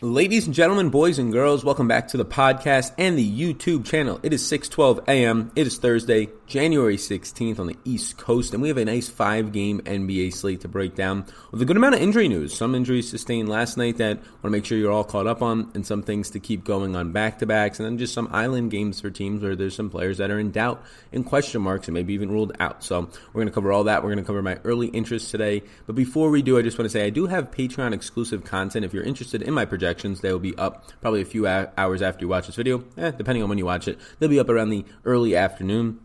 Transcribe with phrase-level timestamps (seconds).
[0.00, 4.20] Ladies and gentlemen, boys and girls, welcome back to the podcast and the YouTube channel.
[4.22, 5.50] It is 6:12 a.m.
[5.56, 9.80] It is Thursday, January 16th on the East Coast, and we have a nice five-game
[9.80, 12.56] NBA slate to break down with a good amount of injury news.
[12.56, 15.42] Some injuries sustained last night that I want to make sure you're all caught up
[15.42, 19.00] on, and some things to keep going on back-to-backs, and then just some island games
[19.00, 20.80] for teams where there's some players that are in doubt
[21.12, 22.84] and question marks and maybe even ruled out.
[22.84, 24.04] So we're going to cover all that.
[24.04, 25.64] We're going to cover my early interest today.
[25.86, 28.84] But before we do, I just want to say I do have Patreon exclusive content.
[28.84, 32.24] If you're interested in my projections, they will be up probably a few hours after
[32.24, 33.98] you watch this video, eh, depending on when you watch it.
[34.18, 36.00] They'll be up around the early afternoon,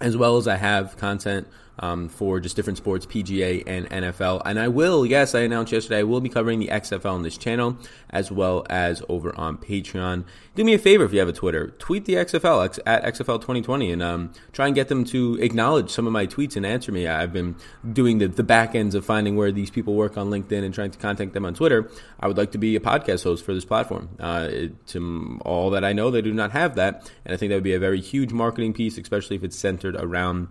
[0.00, 1.46] as well as I have content
[1.78, 4.42] um, for just different sports, PGA and NFL.
[4.44, 7.36] And I will, yes, I announced yesterday, I will be covering the XFL on this
[7.36, 7.76] channel
[8.10, 10.24] as well as over on Patreon.
[10.54, 13.92] Do me a favor if you have a Twitter, tweet the XFL at XFL 2020
[13.92, 17.06] and um, try and get them to acknowledge some of my tweets and answer me.
[17.06, 17.54] I've been
[17.92, 20.90] doing the, the back ends of finding where these people work on LinkedIn and trying
[20.90, 21.90] to contact them on Twitter.
[22.18, 24.08] I would like to be a podcast host for this platform.
[24.18, 24.48] Uh,
[24.86, 27.10] to all that I know, they do not have that.
[27.24, 29.94] And I think that would be a very huge marketing piece, especially if it's centered
[29.96, 30.48] around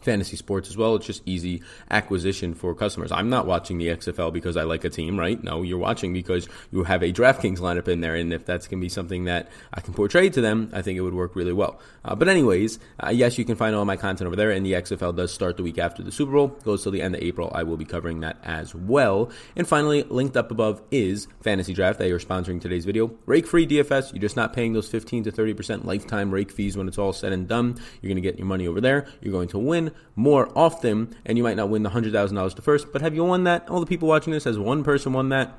[0.00, 0.96] fantasy sports as well.
[0.96, 3.12] It's just easy acquisition for customers.
[3.12, 5.42] I'm not watching the XFL because I like a team, right?
[5.42, 8.80] No, you're watching because you have a DraftKings lineup in there, and if that's going
[8.80, 11.52] to be something that I can portray to them, I think it would work really
[11.52, 11.80] well.
[12.04, 14.72] Uh, but anyways, uh, yes, you can find all my content over there, and the
[14.72, 17.50] XFL does start the week after the Super Bowl, goes till the end of April.
[17.54, 19.30] I will be covering that as well.
[19.56, 21.98] And finally, linked up above is Fantasy Draft.
[21.98, 23.10] They are sponsoring today's video.
[23.26, 24.12] Rake free DFS.
[24.12, 27.32] You're just not paying those 15 to 30% lifetime rake fees when it's all said
[27.32, 27.80] and done.
[28.00, 29.06] You're going to get your money over there.
[29.20, 32.92] You're going to win more often, and you might not win the $100,000 to first,
[32.92, 33.68] but have you won that?
[33.68, 35.58] All the people watching this, has one person won that?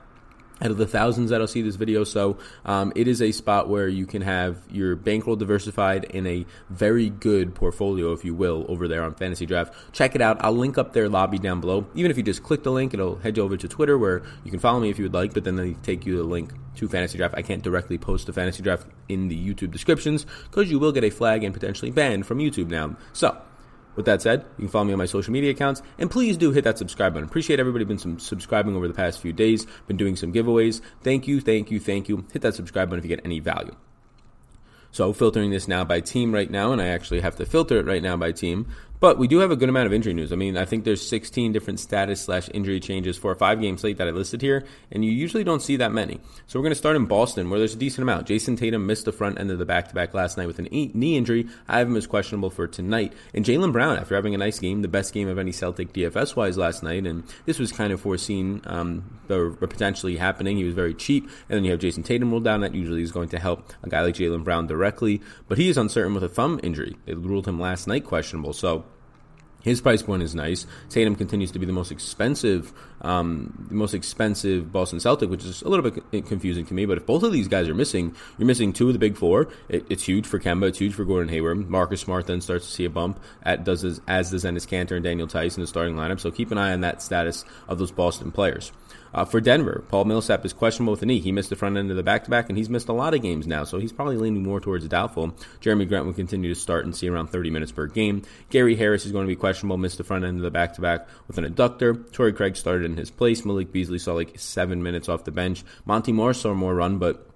[0.61, 2.03] out of the thousands that'll see this video.
[2.03, 6.45] So um, it is a spot where you can have your bankroll diversified in a
[6.69, 9.73] very good portfolio, if you will, over there on Fantasy Draft.
[9.93, 10.43] Check it out.
[10.43, 11.87] I'll link up their lobby down below.
[11.95, 14.51] Even if you just click the link, it'll head you over to Twitter where you
[14.51, 16.87] can follow me if you would like, but then they take you the link to
[16.87, 17.35] Fantasy Draft.
[17.37, 21.03] I can't directly post the Fantasy Draft in the YouTube descriptions because you will get
[21.03, 22.95] a flag and potentially banned from YouTube now.
[23.13, 23.37] So
[23.99, 26.51] with that said, you can follow me on my social media accounts, and please do
[26.51, 27.27] hit that subscribe button.
[27.27, 29.67] Appreciate everybody been some subscribing over the past few days.
[29.87, 30.79] Been doing some giveaways.
[31.03, 32.23] Thank you, thank you, thank you.
[32.31, 33.75] Hit that subscribe button if you get any value.
[34.91, 37.85] So filtering this now by team right now, and I actually have to filter it
[37.85, 38.67] right now by team.
[38.99, 40.33] But we do have a good amount of injury news.
[40.33, 43.77] I mean, I think there's 16 different status slash injury changes for a five game
[43.77, 46.19] slate that I listed here, and you usually don't see that many.
[46.47, 48.27] So we're going to start in Boston, where there's a decent amount.
[48.27, 50.67] Jayson Tatum missed the front end of the back to back last night with an
[50.69, 51.47] knee injury.
[51.69, 53.13] I have him as questionable for tonight.
[53.33, 56.35] And Jaylen Brown, after having a nice game, the best game of any Celtic DFS
[56.35, 60.57] wise last night, and this was kind of foreseen um, or potentially happening.
[60.57, 62.59] He was very cheap, and then you have Jayson Tatum ruled down.
[62.59, 65.77] That usually is going to help a guy like Jaylen Brown directly, but he is
[65.77, 66.97] uncertain with a thumb injury.
[67.05, 68.51] It ruled him last night questionable.
[68.51, 68.83] So
[69.61, 70.65] his price point is nice.
[70.89, 72.71] Tatum continues to be the most expensive,
[73.01, 76.85] um, the most expensive Boston Celtic, which is a little bit confusing to me.
[76.85, 79.49] But if both of these guys are missing, you're missing two of the big four.
[79.67, 80.69] It, it's huge for Kemba.
[80.69, 81.69] It's huge for Gordon Hayward.
[81.69, 83.19] Marcus Smart then starts to see a bump.
[83.43, 86.19] At does as, does Enes Kanter and Daniel Theis in the starting lineup.
[86.19, 88.71] So keep an eye on that status of those Boston players.
[89.13, 91.19] Uh, for Denver, Paul Millsap is questionable with a knee.
[91.19, 93.13] He missed the front end of the back to back, and he's missed a lot
[93.13, 95.33] of games now, so he's probably leaning more towards doubtful.
[95.61, 98.23] Jerami Grant will continue to start and see around 30 minutes per game.
[98.49, 100.81] Gary Harris is going to be questionable, missed the front end of the back to
[100.81, 102.11] back with an adductor.
[102.11, 103.43] Torrey Craig started in his place.
[103.45, 105.63] Malik Beasley saw like seven minutes off the bench.
[105.85, 107.29] Monte Morris saw more run, but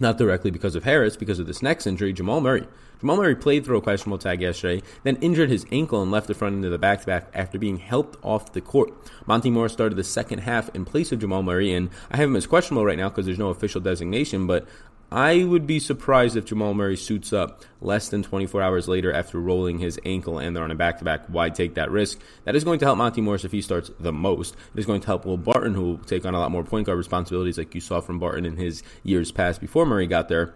[0.00, 2.66] not directly because of Harris, because of this next injury, Jamal Murray.
[3.00, 6.34] Jamal Murray played through a questionable tag yesterday, then injured his ankle and left the
[6.34, 8.92] front end of the back to back after being helped off the court.
[9.26, 12.36] Monte Morris started the second half in place of Jamal Murray, and I have him
[12.36, 14.66] as questionable right now because there's no official designation, but
[15.10, 19.40] I would be surprised if Jamal Murray suits up less than 24 hours later after
[19.40, 21.24] rolling his ankle and they're on a back to back.
[21.28, 22.20] Why take that risk?
[22.44, 24.54] That is going to help Monte Morris if he starts the most.
[24.74, 26.86] It is going to help Will Barton, who will take on a lot more point
[26.86, 30.54] guard responsibilities like you saw from Barton in his years past before Murray got there.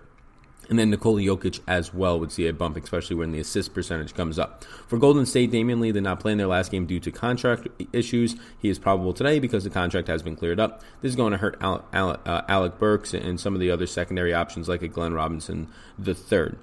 [0.73, 4.15] And then Nikola Jokic as well would see a bump, especially when the assist percentage
[4.15, 4.65] comes up.
[4.87, 7.69] For Golden State, Damion Lee did not play in their last game due to contract
[7.93, 8.37] issues.
[8.59, 10.81] He is probable today because the contract has been cleared up.
[11.03, 13.87] This is going to hurt Alec, Alec, uh, Alec Burks and some of the other
[13.87, 16.59] secondary options like a Glenn Robinson the third.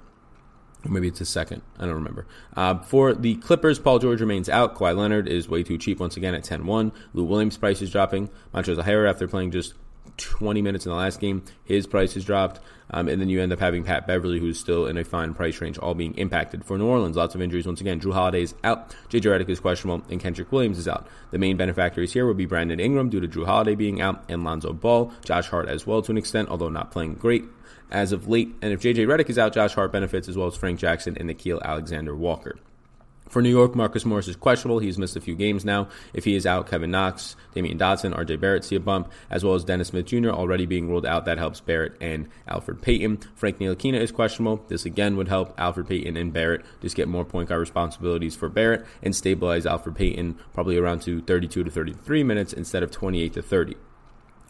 [0.84, 1.62] Or maybe it's a second.
[1.78, 2.26] I don't remember.
[2.56, 4.74] Uh, for the Clippers, Paul George remains out.
[4.74, 6.90] Kawhi Leonard is way too cheap once again at 10 1.
[7.14, 8.28] Lou Williams' price is dropping.
[8.52, 9.74] Montrezl Harrell, after playing just
[10.16, 11.42] 20 minutes in the last game.
[11.64, 12.60] His price has dropped.
[12.92, 15.60] Um, and then you end up having Pat Beverley, who's still in a fine price
[15.60, 16.64] range, all being impacted.
[16.64, 17.66] For New Orleans, lots of injuries.
[17.66, 18.90] Once again, Jrue Holiday is out.
[19.08, 21.06] JJ Redick is questionable, and Kenrich Williams is out.
[21.30, 24.42] The main beneficiaries here would be Brandon Ingram due to Jrue Holiday being out, and
[24.42, 27.44] Lonzo Ball, Josh Hart as well to an extent, although not playing great
[27.92, 28.52] as of late.
[28.60, 31.30] And if JJ Redick is out, Josh Hart benefits as well as Frank Jackson and
[31.30, 32.58] Nickeil Alexander Walker.
[33.30, 34.80] For New York, Marcus Morris is questionable.
[34.80, 35.88] He's missed a few games now.
[36.12, 39.54] If he is out, Kevin Knox, Damyean Dotson, RJ Barrett see a bump, as well
[39.54, 40.30] as Dennis Smith Jr.
[40.30, 41.26] already being ruled out.
[41.26, 43.18] That helps Barrett and Elfrid Payton.
[43.36, 44.64] Frank Ntilikina is questionable.
[44.66, 48.48] This again would help Elfrid Payton and Barrett just get more point guard responsibilities for
[48.48, 53.32] Barrett and stabilize Elfrid Payton probably around to 32 to 33 minutes instead of 28
[53.34, 53.76] to 30.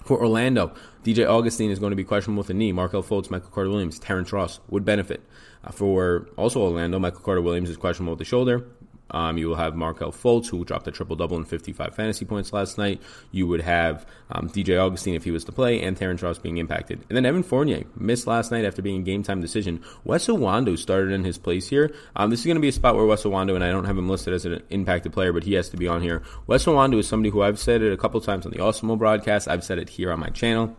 [0.04, 0.72] For Orlando,
[1.04, 2.72] DJ Augustine is going to be questionable with a knee.
[2.72, 5.22] Markelle Fultz, Michael Carter Williams, Terrence Ross would benefit.
[5.64, 8.64] Uh, for also Orlando, Michael Carter Williams is questionable with the shoulder.
[9.10, 12.52] Um, you will have Markelle Fultz, who dropped a triple double and 55 fantasy points
[12.52, 13.00] last night.
[13.32, 16.58] You would have um, DJ Augustine if he was to play, and Terrence Ross being
[16.58, 17.04] impacted.
[17.08, 19.82] And then Evan Fournier missed last night after being a game time decision.
[20.04, 21.92] Wes Iwundu started in his place here.
[22.14, 23.98] Um, this is going to be a spot where Wes Iwundu, and I don't have
[23.98, 26.22] him listed as an impacted player, but he has to be on here.
[26.46, 29.48] Wes Iwundu is somebody who I've said it a couple times on the Awesemo broadcast.
[29.48, 30.76] I've said it here on my channel.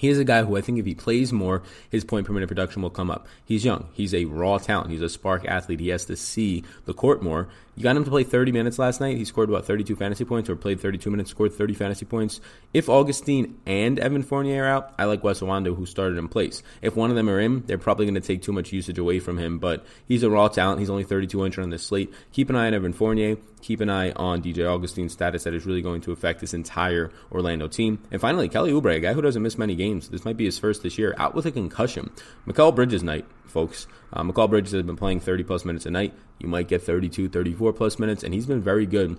[0.00, 2.46] He is a guy who I think if he plays more, his point per minute
[2.46, 3.26] production will come up.
[3.44, 3.88] He's young.
[3.92, 4.90] He's a raw talent.
[4.90, 5.78] He's a spark athlete.
[5.78, 7.50] He has to see the court more.
[7.76, 9.16] You got him to play 30 minutes last night.
[9.16, 12.40] He scored about 32 fantasy points, or played 32 minutes, scored 30 fantasy points.
[12.74, 16.62] If Augustine and Evan Fournier are out, I like Wes Iwundu, who started in place.
[16.82, 19.20] If one of them are in, they're probably going to take too much usage away
[19.20, 19.58] from him.
[19.58, 20.80] But he's a raw talent.
[20.80, 22.12] He's only 3,200 on this slate.
[22.32, 23.36] Keep an eye on Evan Fournier.
[23.62, 27.10] Keep an eye on DJ Augustine's status that is really going to affect this entire
[27.30, 28.02] Orlando team.
[28.10, 30.08] And finally, Kelly Oubre, a guy who doesn't miss many games.
[30.08, 32.10] This might be his first this year, out with a concussion.
[32.46, 33.86] Mikal Bridges night folks.
[34.12, 36.14] Uh, Mikal Bridges has been playing 30 plus minutes a night.
[36.38, 39.18] You might get 32, 34 plus minutes, and he's been very good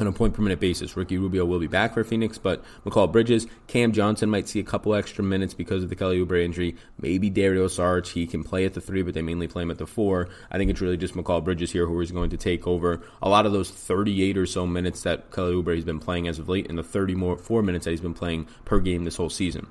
[0.00, 0.96] on a point per minute basis.
[0.96, 4.64] Ricky Rubio will be back for Phoenix, but Mikal Bridges, Cam Johnson might see a
[4.64, 6.76] couple extra minutes because of the Kelly Oubre injury.
[6.98, 9.78] Maybe Dario Saric, he can play at the three, but they mainly play him at
[9.78, 10.28] the four.
[10.50, 13.28] I think it's really just Mikal Bridges here who is going to take over a
[13.28, 16.48] lot of those 38 or so minutes that Kelly Oubre has been playing as of
[16.48, 19.30] late and the 30 more four minutes that he's been playing per game this whole
[19.30, 19.68] season.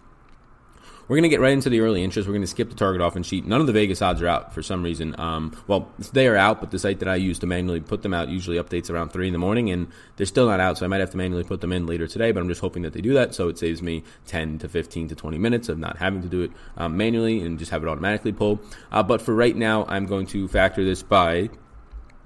[1.10, 2.28] We're going to get right into the early interest.
[2.28, 3.44] We're going to skip the target offense sheet.
[3.44, 5.20] None of the Vegas odds are out for some reason.
[5.20, 8.14] Um, well, they are out, but the site that I use to manually put them
[8.14, 10.88] out usually updates around 3 in the morning, and they're still not out, so I
[10.88, 13.02] might have to manually put them in later today, but I'm just hoping that they
[13.02, 16.22] do that so it saves me 10 to 15 to 20 minutes of not having
[16.22, 18.60] to do it um, manually and just have it automatically pull.
[18.92, 21.50] Uh, but for right now, I'm going to factor this by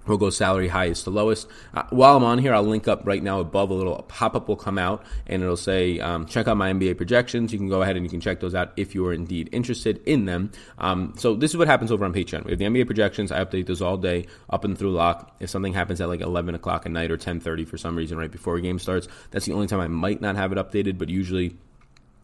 [0.05, 1.47] We'll go salary highest to lowest.
[1.73, 3.69] Uh, while I'm on here, I'll link up right now above.
[3.69, 6.97] A little pop up will come out and it'll say, um, check out my NBA
[6.97, 7.53] projections.
[7.53, 10.01] You can go ahead and you can check those out if you are indeed interested
[10.05, 10.51] in them.
[10.77, 12.45] Um, so, this is what happens over on Patreon.
[12.45, 13.31] We have the NBA projections.
[13.31, 15.35] I update those all day up and through lock.
[15.39, 18.31] If something happens at like 11 o'clock at night or 10.30 for some reason right
[18.31, 21.09] before a game starts, that's the only time I might not have it updated, but
[21.09, 21.55] usually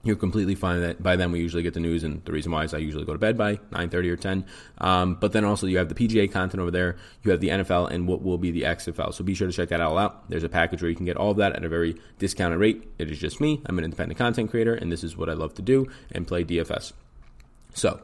[0.04, 2.64] you're completely fine that by then we usually get the news and the reason why
[2.64, 4.46] is i usually go to bed by 9.30 or 10
[4.78, 6.96] um, but then also you have the pga content over there.
[7.24, 9.70] You have the nfl and what will be the xfl so be sure to check
[9.70, 10.30] that all out.
[10.30, 12.90] There's a package where you can get all of that at a very discounted rate.
[12.98, 13.62] It is just me.
[13.66, 16.44] I'm an independent content creator and this is what i love to do and play
[16.44, 16.94] dfs
[17.74, 18.02] so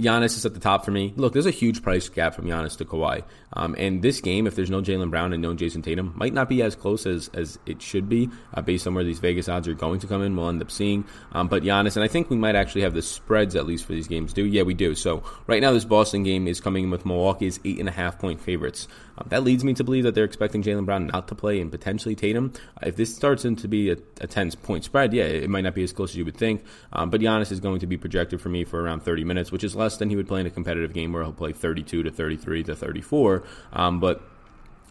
[0.00, 1.12] Giannis is at the top for me.
[1.16, 3.24] Look, there's a huge price gap from Giannis to Kawhi.
[3.54, 6.48] Um, and this game, if there's no Jaylen Brown and no Jayson Tatum, might not
[6.48, 9.68] be as close as, as it should be uh, based on where these Vegas odds
[9.68, 10.36] are going to come in.
[10.36, 11.04] We'll end up seeing.
[11.32, 13.92] Um, but Giannis, and I think we might actually have the spreads at least for
[13.92, 14.32] these games.
[14.32, 14.94] Do yeah, we do.
[14.94, 18.18] So right now, this Boston game is coming in with Milwaukee's eight and a half
[18.18, 18.88] point favorites.
[19.18, 21.70] Um, that leads me to believe that they're expecting Jaylen Brown not to play and
[21.70, 22.52] potentially Tatum.
[22.76, 25.74] Uh, if this starts into be a, a 10 point spread, yeah, it might not
[25.74, 26.64] be as close as you would think.
[26.92, 29.64] Um, but Giannis is going to be projected for me for around 30 minutes, which
[29.74, 32.64] less than he would play in a competitive game where he'll play 32 to 33
[32.64, 33.42] to 34.
[33.72, 34.22] Um, but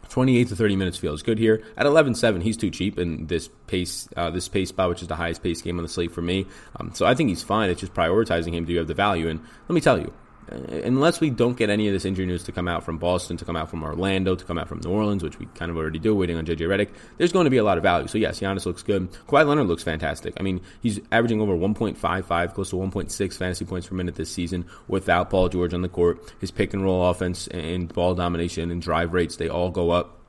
[0.09, 1.63] 28 to 30 minutes feels good here.
[1.77, 5.15] At 11-7, he's too cheap in this pace, uh, this pace spot, which is the
[5.15, 6.45] highest pace game on the slate for me.
[6.75, 7.69] Um, so I think he's fine.
[7.69, 8.65] It's just prioritizing him.
[8.65, 9.29] Do you have the value?
[9.29, 10.13] And let me tell you,
[10.49, 13.37] Uh, unless we don't get any of this injury news to come out from Boston,
[13.37, 15.77] to come out from Orlando, to come out from New Orleans, which we kind of
[15.77, 18.07] already do, waiting on JJ Redick, there's going to be a lot of value.
[18.07, 19.11] So yes, Giannis looks good.
[19.27, 20.33] Kawhi Leonard looks fantastic.
[20.39, 24.65] I mean, he's averaging over 1.55, close to 1.6 fantasy points per minute this season
[24.87, 26.33] without Paul George on the court.
[26.39, 30.20] His pick and roll offense and ball domination and drive rates, they all go up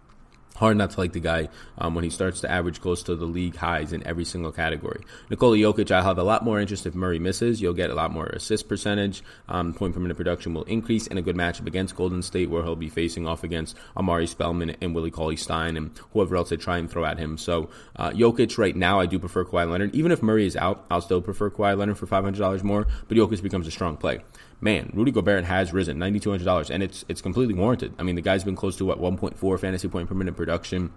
[0.57, 3.25] hard not to like the guy um, when he starts to average close to the
[3.25, 5.03] league highs in every single category.
[5.31, 7.61] Nikola Jokic, I'll have a lot more interest if Murray misses.
[7.61, 9.23] You'll get a lot more assist percentage.
[9.49, 12.63] Um, point per minute production will increase in a good matchup against Golden State, where
[12.63, 16.57] he'll be facing off against Omari Spellman and Willie Cauley Stein and whoever else they
[16.57, 17.39] try and throw at him.
[17.39, 19.95] So uh, Jokic right now, I do prefer Kawhi Leonard.
[19.95, 23.43] Even if Murray is out, I'll still prefer Kawhi Leonard for $500 more, but Jokic
[23.43, 24.23] becomes a strong play
[24.62, 27.92] man, Rudy Gobert has risen ninety two hundred dollars, and it's it's completely warranted.
[27.99, 30.37] I mean, the guy's been close to what one point four fantasy point per minute
[30.37, 30.92] production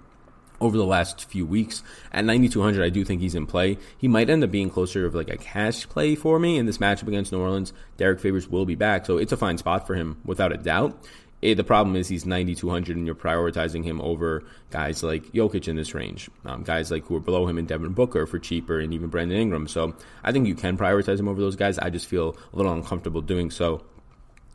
[0.61, 1.83] over the last few weeks.
[2.11, 3.77] At 9,200, I do think he's in play.
[3.97, 6.77] He might end up being closer of like a cash play for me in this
[6.77, 7.73] matchup against New Orleans.
[7.97, 10.97] Derrick Favors will be back, so it's a fine spot for him without a doubt.
[11.41, 15.75] It, the problem is he's 9,200 and you're prioritizing him over guys like Jokic in
[15.75, 18.93] this range, um, guys like who are below him in Devin Booker for cheaper and
[18.93, 19.67] even Brandon Ingram.
[19.67, 21.77] So I think you can prioritize him over those guys.
[21.77, 23.83] I just feel a little uncomfortable doing so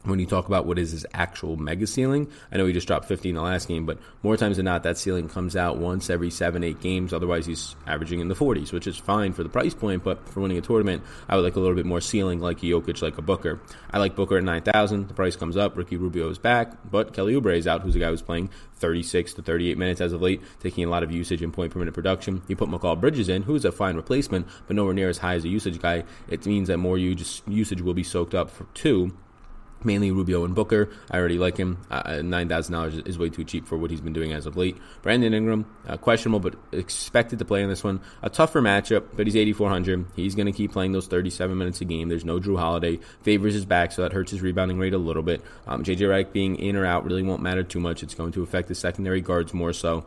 [0.04, 2.30] when you talk about what is his actual mega ceiling.
[2.50, 4.82] I know he just dropped 50 in the last game, but more times than not,
[4.84, 7.12] that ceiling comes out once every seven, eight games.
[7.12, 10.02] Otherwise, he's averaging in the 40s, which is fine for the price point.
[10.02, 13.02] But for winning a tournament, I would like a little bit more ceiling, like Jokic,
[13.02, 13.60] like a Booker.
[13.90, 15.08] I like Booker at 9,000.
[15.08, 15.76] The price comes up.
[15.76, 19.34] Ricky Rubio is back, but Kelly Oubre is out, who's a guy who's playing 36
[19.34, 21.92] to 38 minutes as of late, taking a lot of usage and point per minute
[21.92, 22.40] production.
[22.48, 25.34] You put Mikal Bridges in, who is a fine replacement, but nowhere near as high
[25.34, 26.04] as a usage guy.
[26.28, 29.12] It means that more usage will be soaked up for two
[29.84, 30.90] mainly Rubio and Booker.
[31.10, 31.78] I already like him.
[31.90, 34.56] Uh, Nine thousand dollars is way too cheap for what he's been doing as of
[34.56, 34.76] late.
[35.02, 38.00] Brandon Ingram, uh, questionable, but expected to play in this one.
[38.22, 40.06] A tougher matchup, but he's eighty four hundred.
[40.14, 42.08] He's going to keep playing those thirty seven minutes a game.
[42.08, 42.98] There's no Jrue Holiday.
[43.22, 45.42] Favors his back, so that hurts his rebounding rate a little bit.
[45.66, 48.02] Um, JJ Redick being in or out really won't matter too much.
[48.02, 50.06] It's going to affect the secondary guards more so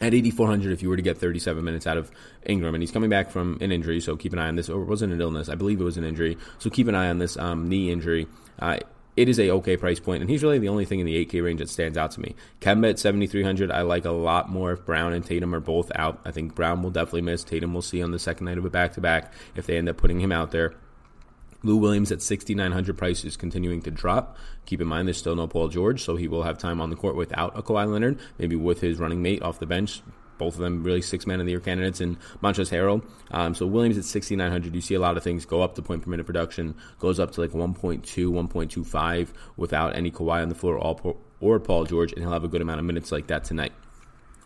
[0.00, 2.10] at 8400 if you were to get 37 minutes out of
[2.44, 4.82] Ingram and he's coming back from an injury so keep an eye on this or
[4.82, 7.08] it was it an illness I believe it was an injury so keep an eye
[7.08, 8.26] on this um, knee injury
[8.58, 8.78] uh,
[9.16, 11.44] it is a okay price point, and he's really the only thing in the 8K
[11.44, 12.34] range that stands out to me.
[12.60, 16.20] Kemba at 7,300, I like a lot more if Brown and Tatum are both out.
[16.24, 17.44] I think Brown will definitely miss.
[17.44, 19.88] Tatum will see on the second night of a back to back if they end
[19.88, 20.74] up putting him out there.
[21.62, 24.36] Lou Williams at 6,900 price is continuing to drop.
[24.66, 26.96] Keep in mind, there's still no Paul George, so he will have time on the
[26.96, 30.02] court without a Kawhi Leonard, maybe with his running mate off the bench,
[30.38, 33.04] both of them really six man of the year candidates in Montrezl Harrell.
[33.30, 36.02] Um, so Williams at 6,900, you see a lot of things go up the point
[36.02, 40.76] per minute production, goes up to like 1.2, 1.25 without any Kawhi on the floor
[40.76, 43.72] or, or Paul George, and he'll have a good amount of minutes like that tonight.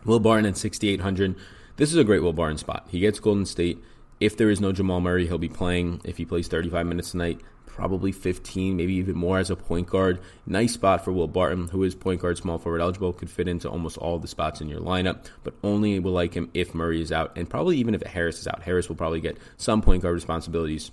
[0.05, 1.35] Will Barton at 6,800.
[1.75, 2.87] This is a great Will Barton spot.
[2.89, 3.83] He gets Golden State.
[4.19, 6.01] If there is no Jamal Murray, he'll be playing.
[6.03, 7.41] If he plays 35 minutes tonight,
[7.77, 10.19] probably 15, maybe even more as a point guard.
[10.47, 13.69] Nice spot for Will Barton, who is point guard, small forward eligible, could fit into
[13.69, 17.11] almost all the spots in your lineup, but only will like him if Murray is
[17.11, 18.63] out, and probably even if Harris is out.
[18.63, 20.89] Harris will probably get some point guard responsibilities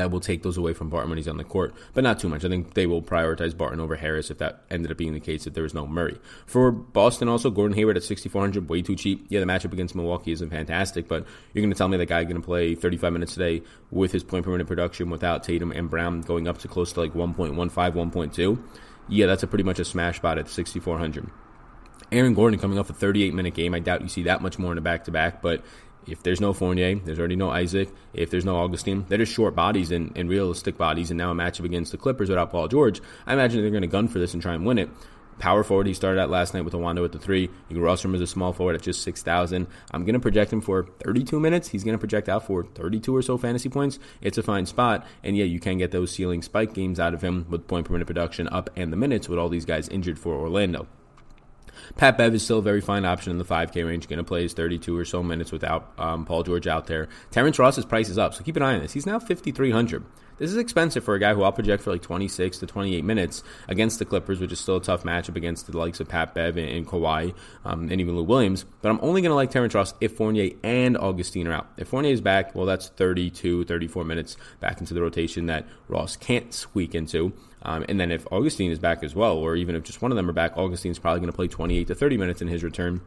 [0.00, 2.28] that will take those away from Barton when he's on the court, but not too
[2.28, 2.44] much.
[2.44, 5.46] I think they will prioritize Barton over Harris if that ended up being the case
[5.46, 6.18] if there was no Murray.
[6.46, 9.26] For Boston, also, Gordon Hayward at 6,400, way too cheap.
[9.28, 12.24] Yeah, the matchup against Milwaukee isn't fantastic, but you're going to tell me that guy
[12.24, 15.90] going to play 35 minutes today with his point per minute production without Tatum and
[15.90, 18.62] Brown going up to close to like 1.15, 1.2.
[19.08, 21.28] Yeah, that's a pretty much a smash spot at 6,400.
[22.12, 23.74] Aaron Gordon coming off a 38 minute game.
[23.74, 25.64] I doubt you see that much more in a back to back, but
[26.06, 27.90] if there's no Fournier, there's already no Isaac.
[28.12, 31.10] If there's no Augustine, they're just short bodies and, and realistic bodies.
[31.10, 33.88] And now a matchup against the Clippers without Paul George, I imagine they're going to
[33.88, 34.90] gun for this and try and win it.
[35.38, 37.42] Power forward, he started out last night with Iwundu at the three.
[37.42, 39.66] You can roster him as a small forward at just 6,000.
[39.90, 41.68] I'm going to project him for 32 minutes.
[41.68, 43.98] He's going to project out for 32 or so fantasy points.
[44.20, 45.06] It's a fine spot.
[45.24, 47.92] And yeah, you can get those ceiling spike games out of him with point per
[47.94, 50.86] minute production up and the minutes with all these guys injured for Orlando.
[51.96, 54.08] Pat Bev is still a very fine option in the 5K range.
[54.08, 57.08] Going to play his 32 or so minutes without um, Paul George out there.
[57.30, 58.92] Terrence Ross's price is up, so keep an eye on this.
[58.92, 60.04] He's now 5,300.
[60.40, 63.42] This is expensive for a guy who I'll project for like 26 to 28 minutes
[63.68, 66.56] against the Clippers, which is still a tough matchup against the likes of Pat Bev
[66.56, 67.34] and, and Kawhi
[67.66, 68.64] um, and even Lou Williams.
[68.80, 71.66] But I'm only going to like Terrence Ross if Fournier and Augustine are out.
[71.76, 76.16] If Fournier is back, well, that's 32, 34 minutes back into the rotation that Ross
[76.16, 77.34] can't squeak into.
[77.62, 80.16] Um, and then if Augustine is back as well, or even if just one of
[80.16, 83.00] them are back, Augustin's probably going to play 28 to 30 minutes in his return.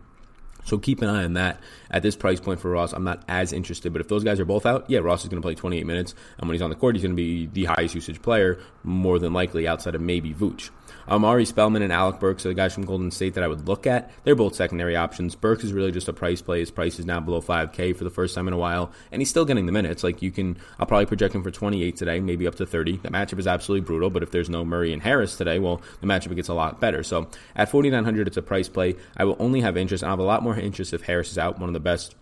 [0.66, 1.60] So keep an eye on that.
[1.92, 3.92] At this price point for Ross, I'm not as interested.
[3.92, 6.16] But if those guys are both out, yeah, Ross is going to play 28 minutes.
[6.38, 9.20] And when he's on the court, he's going to be the highest usage player, more
[9.20, 10.70] than likely outside of maybe Vooch.
[11.08, 13.68] Um, Omari Spellman and Alec Burks are the guys from Golden State that I would
[13.68, 14.12] look at.
[14.24, 15.36] They're both secondary options.
[15.36, 16.60] Burks is really just a price play.
[16.60, 19.30] His price is now below 5K for the first time in a while, and he's
[19.30, 20.04] still getting the minutes.
[20.04, 22.98] Like you can, I'll probably project him for 28 today, maybe up to 30.
[22.98, 26.08] The matchup is absolutely brutal, but if there's no Murray and Harris today, well, the
[26.08, 27.04] matchup gets a lot better.
[27.04, 28.96] So at 4,900, it's a price play.
[29.16, 30.04] I will only have interest.
[30.04, 32.16] I have a lot more interest if Harris is out, one of the best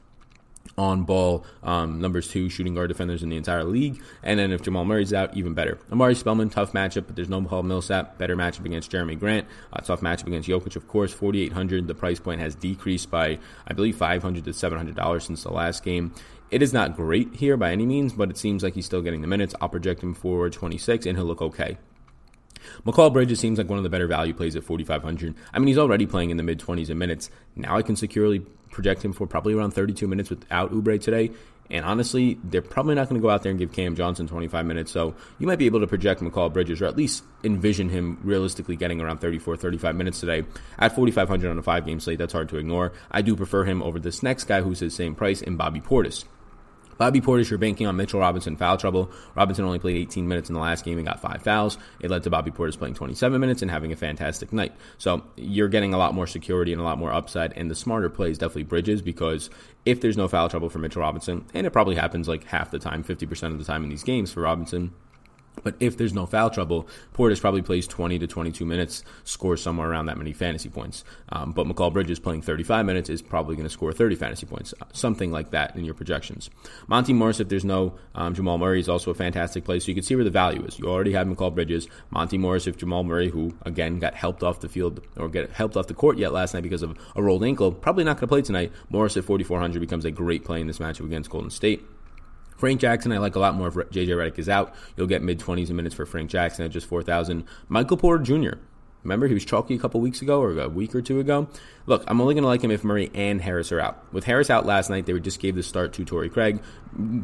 [0.77, 4.01] on ball um, numbers two shooting guard defenders in the entire league.
[4.23, 5.79] And then if Jamal Murray's out, even better.
[5.91, 8.17] Omari Spellman, tough matchup, but there's no Paul Millsap.
[8.17, 9.47] Better matchup against Jerami Grant.
[9.73, 11.13] Uh, tough matchup against Jokic, of course.
[11.13, 11.87] 4,800.
[11.87, 16.13] The price point has decreased by, I believe, 500 to $700 since the last game.
[16.49, 19.21] It is not great here by any means, but it seems like he's still getting
[19.21, 19.55] the minutes.
[19.61, 21.77] I'll project him for 26, and he'll look okay.
[22.85, 25.35] Mikal Bridges seems like one of the better value plays at 4,500.
[25.53, 27.29] I mean, he's already playing in the mid 20s in minutes.
[27.55, 28.39] Now I can securely
[28.71, 31.31] project him for probably around 32 minutes without Oubre today.
[31.69, 34.65] And honestly, they're probably not going to go out there and give Cam Johnson 25
[34.65, 34.91] minutes.
[34.91, 38.75] So you might be able to project Mikal Bridges or at least envision him realistically
[38.75, 40.43] getting around 34, 35 minutes today.
[40.77, 42.91] At 4,500 on a five game slate, that's hard to ignore.
[43.09, 46.25] I do prefer him over this next guy who's his same price in Bobby Portis.
[47.01, 49.09] Bobby Portis, you're banking on Mitchell Robinson foul trouble.
[49.33, 51.79] Robinson only played 18 minutes in the last game and got five fouls.
[51.99, 54.71] It led to Bobby Portis playing 27 minutes and having a fantastic night.
[54.99, 57.53] So you're getting a lot more security and a lot more upside.
[57.53, 59.49] And the smarter play is definitely Bridges because
[59.83, 62.77] if there's no foul trouble for Mitchell Robinson, and it probably happens like half the
[62.77, 64.93] time, 50% of the time in these games for Robinson,
[65.63, 69.89] But if there's no foul trouble, Portis probably plays 20 to 22 minutes, scores somewhere
[69.89, 71.03] around that many fantasy points.
[71.29, 74.73] Um, but Mikal Bridges playing 35 minutes is probably going to score 30 fantasy points,
[74.81, 76.49] uh, something like that in your projections.
[76.87, 79.79] Monte Morris, if there's no um, Jamal Murray, is also a fantastic play.
[79.79, 80.79] So you can see where the value is.
[80.79, 84.61] You already have Mikal Bridges, Monte Morris, if Jamal Murray, who again got helped off
[84.61, 87.43] the field or get helped off the court yet last night because of a rolled
[87.43, 88.71] ankle, probably not going to play tonight.
[88.89, 91.85] Morris at 4,400 becomes a great play in this matchup against Golden State.
[92.61, 94.75] Frank Jackson, I like a lot more if JJ Redick is out.
[94.95, 97.43] You'll get mid 20s in minutes for Frank Jackson at just 4,000.
[97.69, 98.59] Michael Porter Jr.
[99.01, 101.47] Remember, he was chalky a couple weeks ago or a week or two ago.
[101.87, 104.13] Look, I'm only going to like him if Murray and Harris are out.
[104.13, 106.61] With Harris out last night, they just gave the start to Torrey Craig.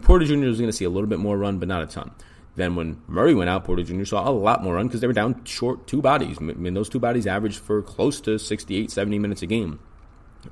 [0.02, 0.48] Porter Jr.
[0.48, 2.10] was going to see a little bit more run, but not a ton.
[2.56, 4.06] Then when Murray went out, Porter Jr.
[4.06, 6.38] saw a lot more run because they were down short two bodies.
[6.40, 9.80] I mean, those two bodies averaged for close to 68, 70 minutes a game.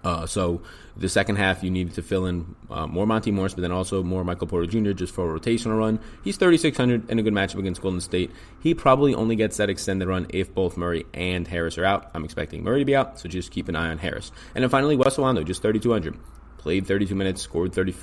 [0.03, 0.61] Uh, so
[0.97, 4.03] the second half, you needed to fill in uh, more Monte Morris, but then also
[4.03, 4.91] more Michael Porter Jr.
[4.91, 5.99] just for a rotational run.
[6.23, 8.31] He's 3,600 in a good matchup against Golden State.
[8.61, 12.09] He probably only gets that extended run if both Murray and Harris are out.
[12.13, 14.31] I'm expecting Murray to be out, so just keep an eye on Harris.
[14.53, 16.17] And then finally, Wes Iwundu, just 3,200.
[16.57, 17.93] Played 32 minutes, scored 30,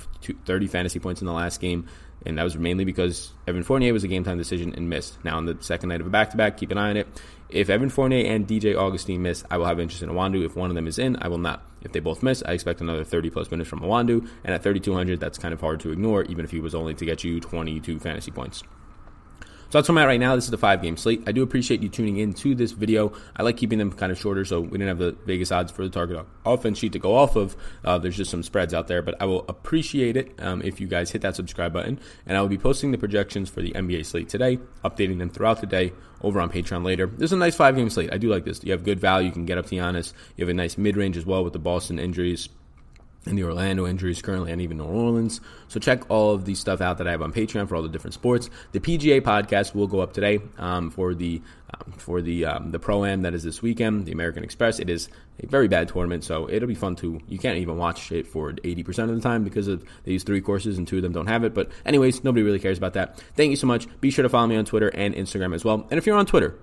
[0.45, 1.87] 30 fantasy points in the last game
[2.25, 5.23] and that was mainly because Evan Fournier was a game time decision and missed.
[5.23, 7.07] Now, on the second night of a back to back, keep an eye on it.
[7.49, 10.45] If Evan Fournier and DJ Augustine miss, I will have interest in Iwundu.
[10.45, 11.63] If one of them is in, I will not.
[11.81, 14.27] If they both miss, I expect another 30 plus minutes from Iwundu.
[14.43, 17.05] And at 3,200, that's kind of hard to ignore, even if he was only to
[17.05, 18.63] get you 22 fantasy points.
[19.73, 20.35] So that's where I'm at right now.
[20.35, 21.23] This is the five game slate.
[21.25, 23.11] I do appreciate you tuning in to this video.
[23.35, 25.81] I like keeping them kind of shorter, so we didn't have the Vegas odds for
[25.81, 27.57] the target offense sheet to go off of.
[27.83, 30.85] Uh, there's just some spreads out there, but I will appreciate it um, if you
[30.85, 31.99] guys hit that subscribe button.
[32.27, 35.59] And I will be posting the projections for the NBA slate today, updating them throughout
[35.59, 37.07] the day over on Patreon later.
[37.07, 38.13] This is a nice five game slate.
[38.13, 38.63] I do like this.
[38.63, 39.25] You have good value.
[39.25, 40.13] You can get up to Giannis.
[40.37, 42.47] You have a nice mid range as well with the Boston injuries
[43.25, 45.39] and the Orlando injuries currently, and even New Orleans.
[45.67, 47.89] So check all of the stuff out that I have on Patreon for all the
[47.89, 48.49] different sports.
[48.71, 51.41] The PGA podcast will go up today um, for the
[51.73, 54.05] um, for the um, the pro am that is this weekend.
[54.05, 54.79] The American Express.
[54.79, 55.09] It is
[55.41, 57.19] a very bad tournament, so it'll be fun to.
[57.27, 60.41] You can't even watch it for eighty percent of the time because of these three
[60.41, 61.53] courses, and two of them don't have it.
[61.53, 63.17] But anyways, nobody really cares about that.
[63.35, 63.87] Thank you so much.
[64.01, 65.87] Be sure to follow me on Twitter and Instagram as well.
[65.89, 66.55] And if you're on Twitter,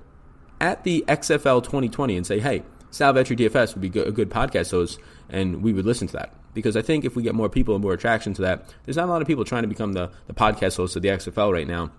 [0.60, 2.62] at the XFL 2020 and say, hey.
[2.92, 6.34] Sal Vetri DFS would be a good podcast host, and we would listen to that
[6.54, 9.06] because I think if we get more people and more attraction to that, there's not
[9.06, 11.66] a lot of people trying to become the, the podcast host of the XFL right
[11.66, 11.90] now.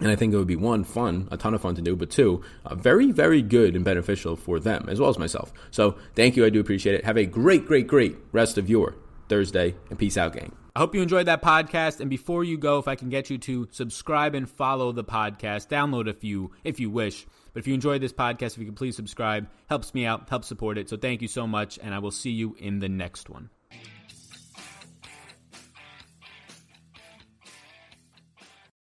[0.00, 2.10] And I think it would be one, fun, a ton of fun to do, but
[2.10, 5.52] two, uh, very, very good and beneficial for them as well as myself.
[5.70, 6.44] So thank you.
[6.44, 7.04] I do appreciate it.
[7.04, 8.94] Have a great, great, great rest of your
[9.28, 10.54] Thursday and peace out, gang.
[10.76, 11.98] I hope you enjoyed that podcast.
[11.98, 15.68] And before you go, if I can get you to subscribe and follow the podcast,
[15.68, 17.26] download a few if you wish.
[17.52, 20.46] But if you enjoyed this podcast, if you could please subscribe, helps me out, helps
[20.46, 20.88] support it.
[20.88, 23.50] So thank you so much, and I will see you in the next one.